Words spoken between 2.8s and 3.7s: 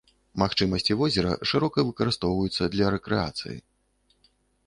рэкрэацыі.